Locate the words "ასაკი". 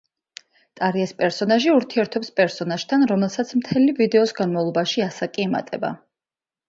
5.09-5.47